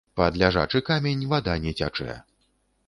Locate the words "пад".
0.19-0.39